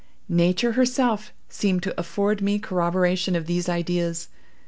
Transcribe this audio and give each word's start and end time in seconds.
Nature 0.29 0.71
herself 0.71 1.31
seemed 1.47 1.83
to 1.83 1.93
afford 1.95 2.41
me 2.41 2.57
corroboration 2.57 3.35
of 3.35 3.45
these 3.45 3.69
ideas. 3.69 4.29